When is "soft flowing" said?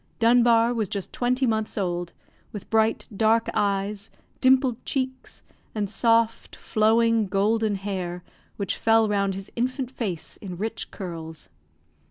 5.87-7.27